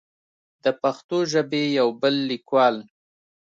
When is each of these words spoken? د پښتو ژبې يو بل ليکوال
د 0.63 0.65
پښتو 0.81 1.17
ژبې 1.33 1.63
يو 1.79 1.87
بل 2.01 2.15
ليکوال 2.29 2.75